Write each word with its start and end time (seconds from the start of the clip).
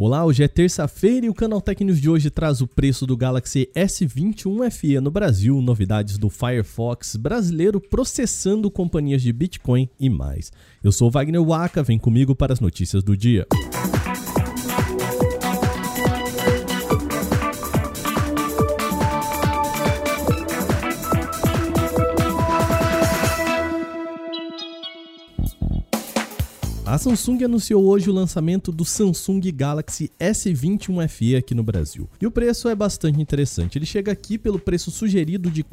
Olá, 0.00 0.24
hoje 0.24 0.44
é 0.44 0.46
terça-feira 0.46 1.26
e 1.26 1.28
o 1.28 1.34
Canal 1.34 1.60
News 1.80 2.00
de 2.00 2.08
hoje 2.08 2.30
traz 2.30 2.60
o 2.60 2.68
preço 2.68 3.04
do 3.04 3.16
Galaxy 3.16 3.68
S21 3.74 4.70
FE 4.70 5.00
no 5.00 5.10
Brasil, 5.10 5.60
novidades 5.60 6.16
do 6.18 6.30
Firefox 6.30 7.16
brasileiro 7.16 7.80
processando 7.80 8.70
companhias 8.70 9.22
de 9.22 9.32
Bitcoin 9.32 9.90
e 9.98 10.08
mais. 10.08 10.52
Eu 10.84 10.92
sou 10.92 11.10
Wagner 11.10 11.42
Waka, 11.42 11.82
vem 11.82 11.98
comigo 11.98 12.32
para 12.32 12.52
as 12.52 12.60
notícias 12.60 13.02
do 13.02 13.16
dia. 13.16 13.44
A 26.98 27.00
Samsung 27.00 27.44
anunciou 27.44 27.84
hoje 27.84 28.10
o 28.10 28.12
lançamento 28.12 28.72
do 28.72 28.84
Samsung 28.84 29.40
Galaxy 29.54 30.10
S21 30.18 31.06
FE 31.06 31.36
aqui 31.36 31.54
no 31.54 31.62
Brasil. 31.62 32.10
E 32.20 32.26
o 32.26 32.30
preço 32.30 32.68
é 32.68 32.74
bastante 32.74 33.22
interessante. 33.22 33.78
Ele 33.78 33.86
chega 33.86 34.10
aqui 34.10 34.36
pelo 34.36 34.58
preço 34.58 34.90
sugerido 34.90 35.48
de 35.48 35.60
R$ 35.60 35.68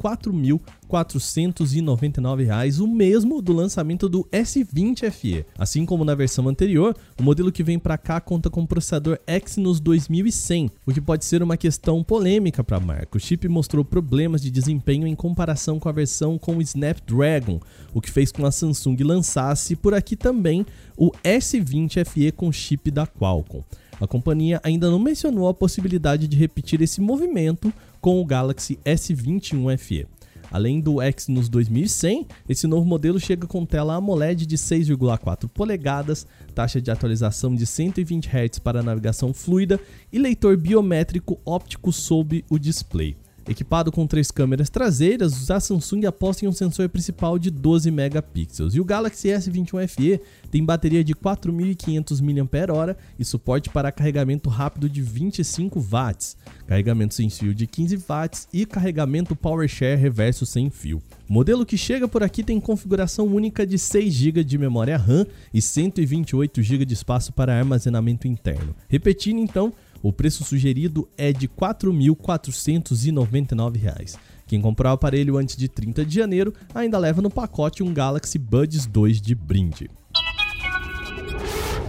4.499, 0.88 2.78
o 2.80 2.86
mesmo 2.86 3.42
do 3.42 3.52
lançamento 3.52 4.08
do 4.08 4.22
S20 4.30 5.10
FE. 5.10 5.44
Assim 5.58 5.84
como 5.84 6.04
na 6.04 6.14
versão 6.14 6.48
anterior, 6.48 6.96
o 7.18 7.24
modelo 7.24 7.50
que 7.50 7.64
vem 7.64 7.76
para 7.76 7.98
cá 7.98 8.20
conta 8.20 8.48
com 8.48 8.62
o 8.62 8.66
processador 8.68 9.18
Exynos 9.26 9.80
2100, 9.80 10.70
o 10.86 10.92
que 10.92 11.00
pode 11.00 11.24
ser 11.24 11.42
uma 11.42 11.56
questão 11.56 12.04
polêmica 12.04 12.62
para 12.62 12.76
a 12.76 12.80
marca. 12.80 13.16
O 13.16 13.20
chip 13.20 13.48
mostrou 13.48 13.84
problemas 13.84 14.40
de 14.40 14.48
desempenho 14.48 15.08
em 15.08 15.16
comparação 15.16 15.80
com 15.80 15.88
a 15.88 15.92
versão 15.92 16.38
com 16.38 16.58
o 16.58 16.62
Snapdragon, 16.62 17.58
o 17.92 18.00
que 18.00 18.12
fez 18.12 18.30
com 18.30 18.46
a 18.46 18.52
Samsung 18.52 19.02
lançasse 19.02 19.74
por 19.74 19.92
aqui 19.92 20.14
também 20.14 20.64
o 20.96 21.10
S20 21.22 22.04
FE 22.04 22.32
com 22.32 22.52
chip 22.52 22.90
da 22.90 23.06
Qualcomm. 23.06 23.62
A 24.00 24.06
companhia 24.06 24.60
ainda 24.62 24.90
não 24.90 24.98
mencionou 24.98 25.48
a 25.48 25.54
possibilidade 25.54 26.28
de 26.28 26.36
repetir 26.36 26.82
esse 26.82 27.00
movimento 27.00 27.72
com 28.00 28.20
o 28.20 28.24
Galaxy 28.24 28.78
S21 28.84 29.76
FE. 29.78 30.06
Além 30.50 30.80
do 30.80 31.02
Exynos 31.02 31.48
2100, 31.48 32.26
esse 32.48 32.66
novo 32.66 32.86
modelo 32.86 33.18
chega 33.18 33.46
com 33.46 33.66
tela 33.66 33.94
AMOLED 33.94 34.46
de 34.46 34.56
6,4 34.56 35.48
polegadas, 35.48 36.26
taxa 36.54 36.80
de 36.80 36.90
atualização 36.90 37.54
de 37.54 37.66
120 37.66 38.28
Hz 38.28 38.58
para 38.60 38.82
navegação 38.82 39.34
fluida 39.34 39.80
e 40.12 40.18
leitor 40.18 40.56
biométrico 40.56 41.40
óptico 41.44 41.92
sob 41.92 42.44
o 42.48 42.58
display. 42.58 43.16
Equipado 43.48 43.92
com 43.92 44.08
três 44.08 44.32
câmeras 44.32 44.68
traseiras, 44.68 45.48
a 45.52 45.60
Samsung 45.60 46.04
aposta 46.04 46.44
em 46.44 46.48
um 46.48 46.52
sensor 46.52 46.88
principal 46.88 47.38
de 47.38 47.48
12 47.48 47.92
megapixels. 47.92 48.74
E 48.74 48.80
o 48.80 48.84
Galaxy 48.84 49.28
S21 49.28 49.86
FE 49.86 50.20
tem 50.50 50.64
bateria 50.64 51.04
de 51.04 51.14
4.500 51.14 52.20
mAh 52.20 52.96
e 53.16 53.24
suporte 53.24 53.70
para 53.70 53.92
carregamento 53.92 54.50
rápido 54.50 54.88
de 54.88 55.00
25 55.00 55.78
watts, 55.78 56.36
carregamento 56.66 57.14
sem 57.14 57.30
fio 57.30 57.54
de 57.54 57.68
15 57.68 57.96
watts 58.08 58.48
e 58.52 58.66
carregamento 58.66 59.36
PowerShare 59.36 60.00
reverso 60.00 60.44
sem 60.44 60.68
fio. 60.68 61.00
O 61.28 61.32
modelo 61.32 61.64
que 61.64 61.78
chega 61.78 62.08
por 62.08 62.24
aqui 62.24 62.42
tem 62.42 62.60
configuração 62.60 63.26
única 63.26 63.64
de 63.64 63.78
6 63.78 64.12
GB 64.12 64.42
de 64.42 64.58
memória 64.58 64.96
RAM 64.96 65.24
e 65.54 65.62
128 65.62 66.62
GB 66.62 66.84
de 66.84 66.94
espaço 66.94 67.32
para 67.32 67.56
armazenamento 67.56 68.26
interno. 68.26 68.74
Repetindo 68.88 69.38
então, 69.38 69.72
o 70.08 70.12
preço 70.12 70.44
sugerido 70.44 71.08
é 71.18 71.32
de 71.32 71.46
R$ 71.46 71.52
4.499. 71.58 74.16
Quem 74.46 74.60
comprar 74.60 74.90
o 74.90 74.92
aparelho 74.94 75.36
antes 75.36 75.56
de 75.56 75.68
30 75.68 76.04
de 76.04 76.14
janeiro 76.14 76.54
ainda 76.72 76.96
leva 76.96 77.20
no 77.20 77.28
pacote 77.28 77.82
um 77.82 77.92
Galaxy 77.92 78.38
Buds 78.38 78.86
2 78.86 79.20
de 79.20 79.34
brinde. 79.34 79.90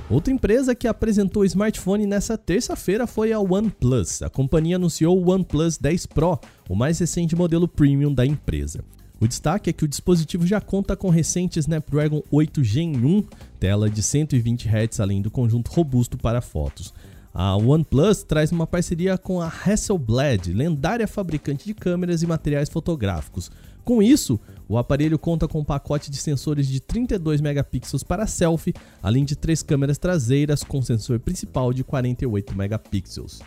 Outra 0.09 0.33
empresa 0.33 0.73
que 0.73 0.87
apresentou 0.87 1.43
o 1.43 1.45
smartphone 1.45 2.07
nessa 2.07 2.35
terça-feira 2.39 3.05
foi 3.05 3.31
a 3.31 3.39
OnePlus. 3.39 4.23
A 4.23 4.31
companhia 4.31 4.77
anunciou 4.77 5.15
o 5.15 5.29
OnePlus 5.29 5.77
10 5.77 6.07
Pro, 6.07 6.39
o 6.67 6.75
mais 6.75 6.97
recente 6.97 7.35
modelo 7.35 7.67
premium 7.67 8.11
da 8.11 8.25
empresa. 8.25 8.83
O 9.19 9.27
destaque 9.27 9.69
é 9.69 9.73
que 9.73 9.85
o 9.85 9.87
dispositivo 9.87 10.47
já 10.47 10.59
conta 10.59 10.95
com 10.95 11.09
recente 11.09 11.59
Snapdragon 11.59 12.23
8 12.31 12.63
Gen 12.63 12.97
1, 12.97 13.23
tela 13.59 13.91
de 13.91 14.01
120 14.01 14.67
Hz, 14.67 15.01
além 15.01 15.21
do 15.21 15.29
conjunto 15.29 15.71
robusto 15.71 16.17
para 16.17 16.41
fotos. 16.41 16.91
A 17.39 17.55
OnePlus 17.55 18.23
traz 18.23 18.51
uma 18.51 18.65
parceria 18.65 19.15
com 19.15 19.39
a 19.39 19.47
Hasselblad, 19.47 20.51
lendária 20.51 21.07
fabricante 21.07 21.67
de 21.67 21.75
câmeras 21.75 22.23
e 22.23 22.25
materiais 22.25 22.67
fotográficos. 22.67 23.51
Com 23.85 24.01
isso, 24.01 24.39
o 24.67 24.75
aparelho 24.75 25.19
conta 25.19 25.47
com 25.47 25.59
um 25.59 25.63
pacote 25.63 26.09
de 26.09 26.17
sensores 26.17 26.67
de 26.67 26.79
32 26.79 27.39
megapixels 27.39 28.01
para 28.01 28.25
selfie, 28.25 28.73
além 29.03 29.23
de 29.23 29.35
três 29.35 29.61
câmeras 29.61 29.99
traseiras 29.99 30.63
com 30.63 30.81
sensor 30.81 31.19
principal 31.19 31.71
de 31.71 31.83
48 31.83 32.57
megapixels. 32.57 33.39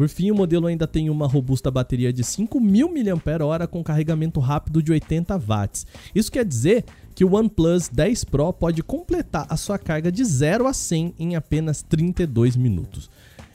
Por 0.00 0.08
fim, 0.08 0.30
o 0.30 0.34
modelo 0.34 0.66
ainda 0.66 0.86
tem 0.86 1.10
uma 1.10 1.26
robusta 1.26 1.70
bateria 1.70 2.10
de 2.10 2.22
5.000 2.22 3.20
mAh 3.20 3.66
com 3.66 3.84
carregamento 3.84 4.40
rápido 4.40 4.82
de 4.82 4.90
80 4.92 5.36
watts. 5.36 5.86
Isso 6.14 6.32
quer 6.32 6.42
dizer 6.42 6.86
que 7.14 7.22
o 7.22 7.34
OnePlus 7.34 7.90
10 7.90 8.24
Pro 8.24 8.50
pode 8.50 8.82
completar 8.82 9.46
a 9.50 9.58
sua 9.58 9.78
carga 9.78 10.10
de 10.10 10.24
0 10.24 10.66
a 10.66 10.72
100 10.72 11.16
em 11.18 11.36
apenas 11.36 11.82
32 11.82 12.56
minutos. 12.56 13.10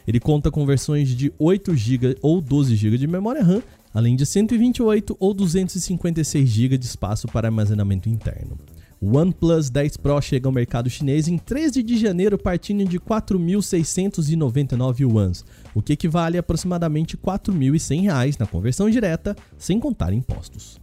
Ele 0.08 0.20
conta 0.20 0.52
com 0.52 0.68
versões 0.68 1.10
de 1.10 1.34
8 1.40 1.76
GB 1.76 2.18
ou 2.22 2.40
12 2.40 2.76
GB 2.76 3.00
de 3.00 3.08
memória 3.08 3.44
RAM, 3.44 3.64
além 3.92 4.16
de 4.16 4.24
128 4.24 5.18
ou 5.20 5.34
256 5.34 6.48
GB 6.48 6.78
de 6.78 6.86
espaço 6.86 7.28
para 7.28 7.48
armazenamento 7.48 8.08
interno. 8.08 8.56
O 9.02 9.18
OnePlus 9.18 9.70
10 9.70 9.98
Pro 9.98 10.22
chega 10.22 10.48
ao 10.48 10.54
mercado 10.54 10.90
chinês 10.90 11.28
em 11.28 11.38
13 11.38 11.84
de 11.84 11.98
janeiro, 11.98 12.38
partindo 12.38 12.86
de 12.86 12.98
4.699 13.00 15.02
yuans, 15.02 15.44
o 15.74 15.82
que 15.82 15.94
equivale 15.94 16.38
a 16.38 16.40
aproximadamente 16.40 17.16
R$ 17.16 17.22
4.100 17.24 18.40
na 18.40 18.48
conversão 18.48 18.90
direta, 18.90 19.36
sem 19.58 19.80
contar 19.80 20.14
impostos. 20.14 20.80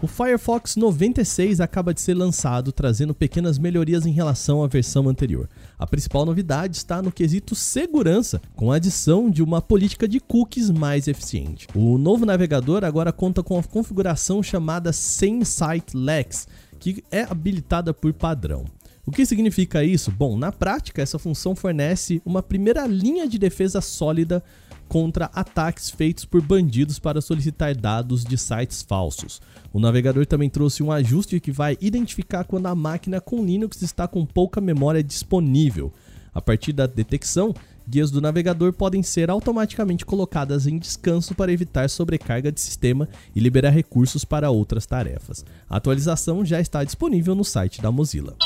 O 0.00 0.06
Firefox 0.06 0.76
96 0.76 1.60
acaba 1.60 1.92
de 1.92 2.00
ser 2.00 2.14
lançado, 2.14 2.70
trazendo 2.70 3.12
pequenas 3.12 3.58
melhorias 3.58 4.06
em 4.06 4.12
relação 4.12 4.62
à 4.62 4.68
versão 4.68 5.08
anterior. 5.08 5.48
A 5.76 5.88
principal 5.88 6.24
novidade 6.24 6.76
está 6.76 7.02
no 7.02 7.10
quesito 7.10 7.56
segurança, 7.56 8.40
com 8.54 8.70
a 8.70 8.76
adição 8.76 9.28
de 9.28 9.42
uma 9.42 9.60
política 9.60 10.06
de 10.06 10.20
cookies 10.20 10.70
mais 10.70 11.08
eficiente. 11.08 11.66
O 11.74 11.98
novo 11.98 12.24
navegador 12.24 12.84
agora 12.84 13.10
conta 13.10 13.42
com 13.42 13.58
a 13.58 13.62
configuração 13.62 14.40
chamada 14.40 14.92
Same 14.92 15.44
Site 15.44 15.96
Lex, 15.96 16.46
que 16.78 17.02
é 17.10 17.22
habilitada 17.22 17.92
por 17.92 18.12
padrão. 18.12 18.66
O 19.04 19.10
que 19.10 19.26
significa 19.26 19.82
isso? 19.82 20.12
Bom, 20.12 20.38
na 20.38 20.52
prática, 20.52 21.02
essa 21.02 21.18
função 21.18 21.56
fornece 21.56 22.22
uma 22.24 22.42
primeira 22.42 22.86
linha 22.86 23.26
de 23.26 23.36
defesa 23.36 23.80
sólida 23.80 24.44
contra 24.88 25.30
ataques 25.34 25.90
feitos 25.90 26.24
por 26.24 26.40
bandidos 26.40 26.98
para 26.98 27.20
solicitar 27.20 27.76
dados 27.76 28.24
de 28.24 28.38
sites 28.38 28.82
falsos. 28.82 29.40
O 29.72 29.78
navegador 29.78 30.26
também 30.26 30.48
trouxe 30.48 30.82
um 30.82 30.90
ajuste 30.90 31.38
que 31.38 31.52
vai 31.52 31.76
identificar 31.80 32.44
quando 32.44 32.66
a 32.66 32.74
máquina 32.74 33.20
com 33.20 33.44
Linux 33.44 33.82
está 33.82 34.08
com 34.08 34.24
pouca 34.24 34.60
memória 34.60 35.02
disponível. 35.02 35.92
A 36.32 36.40
partir 36.40 36.72
da 36.72 36.86
detecção, 36.86 37.54
guias 37.86 38.10
do 38.10 38.20
navegador 38.20 38.72
podem 38.72 39.02
ser 39.02 39.30
automaticamente 39.30 40.06
colocadas 40.06 40.66
em 40.66 40.78
descanso 40.78 41.34
para 41.34 41.52
evitar 41.52 41.88
sobrecarga 41.90 42.50
de 42.50 42.60
sistema 42.60 43.08
e 43.34 43.40
liberar 43.40 43.70
recursos 43.70 44.24
para 44.24 44.50
outras 44.50 44.86
tarefas. 44.86 45.44
A 45.68 45.76
atualização 45.76 46.44
já 46.44 46.60
está 46.60 46.82
disponível 46.82 47.34
no 47.34 47.44
site 47.44 47.82
da 47.82 47.90
Mozilla. 47.90 48.36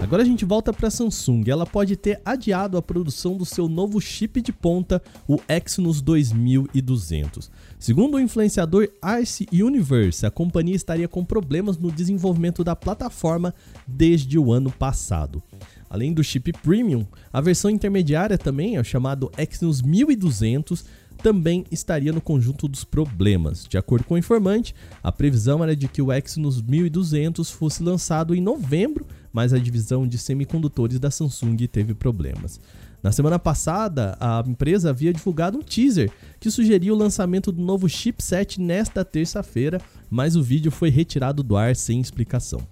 Agora 0.00 0.22
a 0.22 0.24
gente 0.24 0.44
volta 0.44 0.72
para 0.72 0.88
a 0.88 0.90
Samsung. 0.90 1.42
Ela 1.48 1.66
pode 1.66 1.96
ter 1.96 2.20
adiado 2.24 2.76
a 2.76 2.82
produção 2.82 3.36
do 3.36 3.44
seu 3.44 3.68
novo 3.68 4.00
chip 4.00 4.40
de 4.40 4.52
ponta, 4.52 5.02
o 5.26 5.38
Exynos 5.48 6.00
2200. 6.00 7.50
Segundo 7.78 8.14
o 8.14 8.20
influenciador 8.20 8.88
Arce 9.02 9.46
Universe, 9.52 10.24
a 10.24 10.30
companhia 10.30 10.76
estaria 10.76 11.08
com 11.08 11.24
problemas 11.24 11.76
no 11.76 11.90
desenvolvimento 11.90 12.62
da 12.62 12.76
plataforma 12.76 13.52
desde 13.86 14.38
o 14.38 14.52
ano 14.52 14.70
passado. 14.70 15.42
Além 15.90 16.12
do 16.12 16.22
chip 16.22 16.52
premium, 16.52 17.04
a 17.32 17.40
versão 17.40 17.70
intermediária 17.70 18.38
também, 18.38 18.76
é 18.76 18.80
o 18.80 18.84
chamado 18.84 19.30
Exynos 19.36 19.82
1200, 19.82 20.84
também 21.22 21.64
estaria 21.70 22.12
no 22.12 22.20
conjunto 22.20 22.68
dos 22.68 22.84
problemas. 22.84 23.66
De 23.68 23.76
acordo 23.76 24.04
com 24.04 24.14
o 24.14 24.18
informante, 24.18 24.74
a 25.02 25.10
previsão 25.10 25.62
era 25.62 25.74
de 25.74 25.88
que 25.88 26.00
o 26.00 26.12
Exynos 26.12 26.62
1200 26.62 27.50
fosse 27.50 27.82
lançado 27.82 28.34
em 28.34 28.40
novembro 28.40 29.04
mas 29.38 29.52
a 29.52 29.58
divisão 29.60 30.04
de 30.04 30.18
semicondutores 30.18 30.98
da 30.98 31.12
Samsung 31.12 31.56
teve 31.68 31.94
problemas. 31.94 32.58
Na 33.00 33.12
semana 33.12 33.38
passada, 33.38 34.16
a 34.18 34.42
empresa 34.44 34.90
havia 34.90 35.12
divulgado 35.12 35.56
um 35.56 35.62
teaser 35.62 36.10
que 36.40 36.50
sugeria 36.50 36.92
o 36.92 36.98
lançamento 36.98 37.52
do 37.52 37.62
novo 37.62 37.88
chipset 37.88 38.60
nesta 38.60 39.04
terça-feira, 39.04 39.80
mas 40.10 40.34
o 40.34 40.42
vídeo 40.42 40.72
foi 40.72 40.90
retirado 40.90 41.44
do 41.44 41.56
ar 41.56 41.76
sem 41.76 42.00
explicação. 42.00 42.66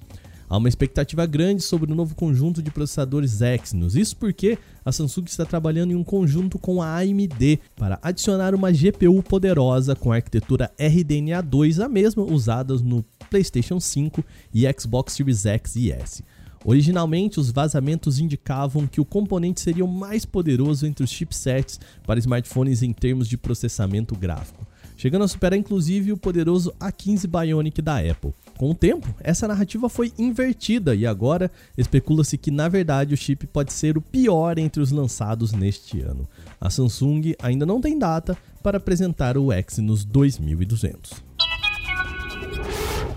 Há 0.49 0.57
uma 0.57 0.69
expectativa 0.69 1.25
grande 1.25 1.63
sobre 1.63 1.93
o 1.93 1.95
novo 1.95 2.17
conjunto 2.17 2.61
de 2.61 2.73
processadores 2.73 3.41
Exynos, 3.41 3.95
isso 3.95 4.17
porque 4.17 4.59
a 4.85 4.91
Samsung 4.91 5.27
está 5.27 5.45
trabalhando 5.45 5.93
em 5.93 5.97
um 5.97 6.03
conjunto 6.03 6.59
com 6.59 6.83
a 6.83 6.97
AMD 6.97 7.61
para 7.77 7.97
adicionar 8.03 8.57
uma 8.57 8.73
GPU 8.73 9.23
poderosa 9.23 9.95
com 9.95 10.11
a 10.11 10.17
arquitetura 10.17 10.69
RDNA2, 10.77 11.85
a 11.85 11.89
mesma 11.89 12.25
usada 12.25 12.75
no 12.75 13.05
PlayStation 13.31 13.79
5 13.79 14.25
e 14.53 14.65
Xbox 14.77 15.13
Series 15.13 15.47
X 15.47 15.77
e 15.77 15.93
S. 15.93 16.25
Originalmente, 16.69 17.39
os 17.39 17.53
vazamentos 17.53 18.19
indicavam 18.19 18.89
que 18.89 19.01
o 19.01 19.05
componente 19.05 19.61
seria 19.61 19.85
o 19.85 19.89
mais 19.89 20.25
poderoso 20.25 20.85
entre 20.85 21.05
os 21.05 21.11
chipsets 21.11 21.79
para 22.05 22.19
smartphones 22.19 22.83
em 22.83 22.93
termos 22.93 23.29
de 23.29 23.39
processamento 23.39 24.17
gráfico, 24.17 24.67
chegando 24.97 25.23
a 25.23 25.29
superar 25.29 25.57
inclusive 25.57 26.11
o 26.11 26.17
poderoso 26.17 26.75
A15 26.81 27.29
Bionic 27.29 27.81
da 27.81 27.99
Apple. 27.99 28.35
Com 28.59 28.73
o 28.73 28.75
tempo, 28.75 29.15
essa 29.21 29.47
narrativa 29.47 29.89
foi 29.89 30.13
invertida 30.19 30.93
e 30.93 31.07
agora 31.07 31.53
especula-se 31.79 32.37
que 32.37 32.51
na 32.51 32.69
verdade 32.69 33.15
o 33.15 33.17
chip 33.17 33.47
pode 33.47 33.73
ser 33.73 33.97
o 33.97 34.03
pior 34.03 34.59
entre 34.59 34.83
os 34.83 34.91
lançados 34.91 35.53
neste 35.53 36.01
ano. 36.01 36.29
A 36.61 36.69
Samsung 36.69 37.37
ainda 37.41 37.65
não 37.65 37.81
tem 37.81 37.97
data 37.97 38.37
para 38.61 38.79
apresentar 38.79 39.39
o 39.39 39.53
Exynos 39.53 40.05
2200. 40.05 41.26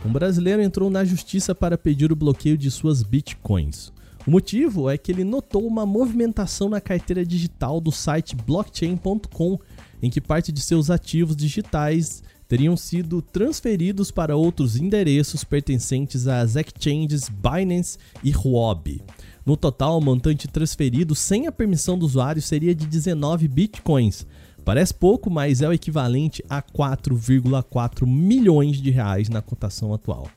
Um 0.05 0.11
brasileiro 0.11 0.61
entrou 0.61 0.89
na 0.89 1.03
justiça 1.03 1.53
para 1.53 1.77
pedir 1.77 2.11
o 2.11 2.15
bloqueio 2.15 2.57
de 2.57 2.71
suas 2.71 3.03
bitcoins. 3.03 3.91
O 4.25 4.31
motivo 4.31 4.89
é 4.89 4.97
que 4.97 5.11
ele 5.11 5.23
notou 5.23 5.65
uma 5.65 5.85
movimentação 5.85 6.69
na 6.69 6.79
carteira 6.79 7.25
digital 7.25 7.81
do 7.81 7.91
site 7.91 8.35
blockchain.com, 8.35 9.59
em 10.01 10.09
que 10.09 10.21
parte 10.21 10.51
de 10.51 10.61
seus 10.61 10.89
ativos 10.89 11.35
digitais 11.35 12.23
teriam 12.47 12.75
sido 12.75 13.21
transferidos 13.21 14.09
para 14.09 14.35
outros 14.35 14.75
endereços 14.75 15.43
pertencentes 15.43 16.27
às 16.27 16.55
exchanges 16.55 17.29
Binance 17.29 17.97
e 18.23 18.31
Huobi. 18.31 19.03
No 19.45 19.57
total, 19.57 19.97
o 19.97 20.01
montante 20.01 20.47
transferido 20.47 21.13
sem 21.13 21.45
a 21.47 21.51
permissão 21.51 21.97
do 21.97 22.05
usuário 22.05 22.41
seria 22.41 22.73
de 22.73 22.87
19 22.87 23.47
bitcoins. 23.47 24.25
Parece 24.69 24.93
pouco, 24.93 25.31
mas 25.31 25.63
é 25.63 25.67
o 25.67 25.73
equivalente 25.73 26.45
a 26.47 26.61
4,4 26.61 28.05
milhões 28.05 28.79
de 28.79 28.91
reais 28.91 29.27
na 29.27 29.41
cotação 29.41 29.95
atual. 29.95 30.29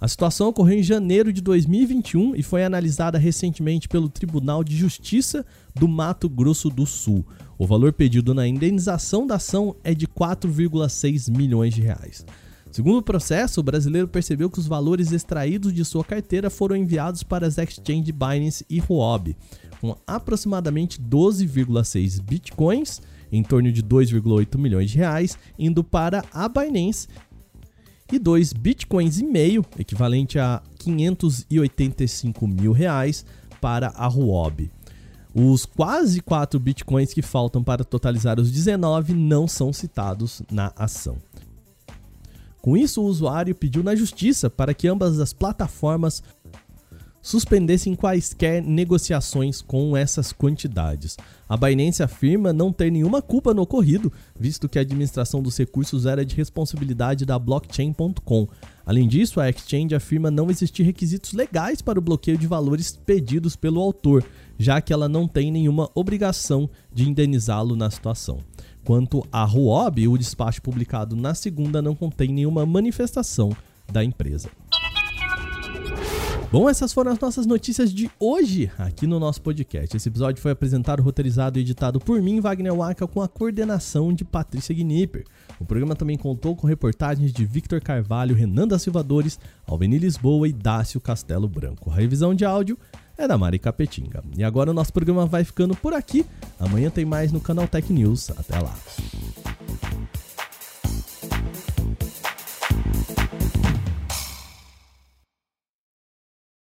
A 0.00 0.08
situação 0.08 0.48
ocorreu 0.48 0.80
em 0.80 0.82
janeiro 0.82 1.32
de 1.32 1.40
2021 1.40 2.34
e 2.34 2.42
foi 2.42 2.64
analisada 2.64 3.16
recentemente 3.16 3.88
pelo 3.88 4.08
Tribunal 4.08 4.64
de 4.64 4.76
Justiça 4.76 5.46
do 5.72 5.86
Mato 5.86 6.28
Grosso 6.28 6.68
do 6.68 6.84
Sul. 6.84 7.24
O 7.56 7.64
valor 7.64 7.92
pedido 7.92 8.34
na 8.34 8.44
indenização 8.44 9.24
da 9.24 9.36
ação 9.36 9.76
é 9.84 9.94
de 9.94 10.08
4,6 10.08 11.30
milhões 11.30 11.72
de 11.72 11.80
reais. 11.80 12.26
Segundo 12.72 12.98
o 12.98 13.02
processo, 13.02 13.60
o 13.60 13.62
brasileiro 13.62 14.08
percebeu 14.08 14.50
que 14.50 14.58
os 14.58 14.66
valores 14.66 15.12
extraídos 15.12 15.72
de 15.72 15.84
sua 15.84 16.02
carteira 16.02 16.50
foram 16.50 16.74
enviados 16.74 17.22
para 17.22 17.46
as 17.46 17.56
exchanges 17.56 18.10
Binance 18.10 18.66
e 18.68 18.80
Huobi, 18.80 19.36
com 19.80 19.96
aproximadamente 20.08 21.00
12,6 21.00 22.20
bitcoins, 22.20 23.00
em 23.32 23.42
torno 23.42 23.70
de 23.70 23.82
2,8 23.82 24.58
milhões 24.58 24.90
de 24.90 24.98
reais, 24.98 25.38
indo 25.58 25.84
para 25.84 26.24
a 26.32 26.48
Binance 26.48 27.08
e 28.12 28.18
2 28.18 28.52
bitcoins 28.52 29.18
e 29.18 29.24
meio, 29.24 29.64
equivalente 29.78 30.38
a 30.38 30.62
585 30.78 32.46
mil 32.46 32.72
reais, 32.72 33.24
para 33.60 33.92
a 33.94 34.08
Huobi. 34.08 34.70
Os 35.34 35.64
quase 35.64 36.20
4 36.20 36.58
bitcoins 36.58 37.14
que 37.14 37.22
faltam 37.22 37.62
para 37.62 37.84
totalizar 37.84 38.40
os 38.40 38.50
19 38.50 39.12
não 39.14 39.46
são 39.46 39.72
citados 39.72 40.42
na 40.50 40.72
ação. 40.76 41.18
Com 42.60 42.76
isso, 42.76 43.00
o 43.00 43.06
usuário 43.06 43.54
pediu 43.54 43.82
na 43.82 43.94
justiça 43.94 44.50
para 44.50 44.74
que 44.74 44.86
ambas 44.86 45.18
as 45.18 45.32
plataformas 45.32 46.22
suspendessem 47.22 47.94
quaisquer 47.94 48.62
negociações 48.62 49.60
com 49.60 49.96
essas 49.96 50.32
quantidades. 50.32 51.16
A 51.48 51.56
Binance 51.56 52.02
afirma 52.02 52.52
não 52.52 52.72
ter 52.72 52.90
nenhuma 52.90 53.20
culpa 53.20 53.52
no 53.52 53.62
ocorrido, 53.62 54.12
visto 54.38 54.68
que 54.68 54.78
a 54.78 54.82
administração 54.82 55.42
dos 55.42 55.56
recursos 55.58 56.06
era 56.06 56.24
de 56.24 56.34
responsabilidade 56.34 57.26
da 57.26 57.38
blockchain.com. 57.38 58.48
Além 58.86 59.06
disso, 59.06 59.40
a 59.40 59.48
exchange 59.48 59.94
afirma 59.94 60.30
não 60.30 60.50
existir 60.50 60.82
requisitos 60.82 61.32
legais 61.32 61.82
para 61.82 61.98
o 61.98 62.02
bloqueio 62.02 62.38
de 62.38 62.46
valores 62.46 62.96
pedidos 62.96 63.54
pelo 63.54 63.80
autor, 63.80 64.24
já 64.58 64.80
que 64.80 64.92
ela 64.92 65.08
não 65.08 65.28
tem 65.28 65.52
nenhuma 65.52 65.90
obrigação 65.94 66.68
de 66.92 67.08
indenizá-lo 67.08 67.76
na 67.76 67.90
situação. 67.90 68.38
Quanto 68.84 69.24
a 69.30 69.44
Huobi, 69.44 70.08
o 70.08 70.16
despacho 70.16 70.62
publicado 70.62 71.14
na 71.14 71.34
segunda 71.34 71.82
não 71.82 71.94
contém 71.94 72.32
nenhuma 72.32 72.64
manifestação 72.64 73.54
da 73.92 74.02
empresa. 74.02 74.48
Bom, 76.52 76.68
essas 76.68 76.92
foram 76.92 77.12
as 77.12 77.20
nossas 77.20 77.46
notícias 77.46 77.94
de 77.94 78.10
hoje 78.18 78.72
aqui 78.76 79.06
no 79.06 79.20
nosso 79.20 79.40
podcast. 79.40 79.96
Esse 79.96 80.08
episódio 80.08 80.42
foi 80.42 80.50
apresentado, 80.50 81.00
roteirizado 81.00 81.60
e 81.60 81.62
editado 81.62 82.00
por 82.00 82.20
mim, 82.20 82.40
Wagner 82.40 82.74
Waka, 82.74 83.06
com 83.06 83.22
a 83.22 83.28
coordenação 83.28 84.12
de 84.12 84.24
Patrícia 84.24 84.74
Gnipper. 84.74 85.24
O 85.60 85.64
programa 85.64 85.94
também 85.94 86.18
contou 86.18 86.56
com 86.56 86.66
reportagens 86.66 87.32
de 87.32 87.44
Victor 87.44 87.80
Carvalho, 87.80 88.34
Renan 88.34 88.66
da 88.66 88.80
Silvadores, 88.80 89.38
Alveni 89.64 89.96
Lisboa 89.96 90.48
e 90.48 90.52
Dácio 90.52 91.00
Castelo 91.00 91.46
Branco. 91.46 91.88
A 91.88 91.94
revisão 91.94 92.34
de 92.34 92.44
áudio 92.44 92.76
é 93.16 93.28
da 93.28 93.38
Mari 93.38 93.60
Capetinga. 93.60 94.24
E 94.36 94.42
agora 94.42 94.72
o 94.72 94.74
nosso 94.74 94.92
programa 94.92 95.26
vai 95.26 95.44
ficando 95.44 95.76
por 95.76 95.94
aqui. 95.94 96.26
Amanhã 96.58 96.90
tem 96.90 97.04
mais 97.04 97.30
no 97.30 97.40
canal 97.40 97.68
Tech 97.68 97.92
News. 97.92 98.28
Até 98.28 98.58
lá. 98.58 98.74